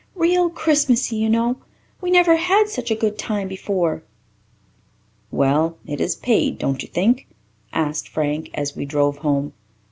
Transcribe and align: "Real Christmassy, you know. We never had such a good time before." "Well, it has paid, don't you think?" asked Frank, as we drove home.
"Real 0.15 0.49
Christmassy, 0.49 1.15
you 1.17 1.29
know. 1.29 1.57
We 2.01 2.09
never 2.09 2.35
had 2.35 2.67
such 2.69 2.89
a 2.89 2.95
good 2.95 3.19
time 3.19 3.47
before." 3.47 4.01
"Well, 5.29 5.77
it 5.85 5.99
has 5.99 6.15
paid, 6.15 6.57
don't 6.57 6.81
you 6.81 6.87
think?" 6.87 7.27
asked 7.71 8.09
Frank, 8.09 8.49
as 8.55 8.75
we 8.75 8.85
drove 8.85 9.19
home. 9.19 9.53